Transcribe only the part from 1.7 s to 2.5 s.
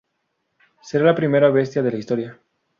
de la Historia.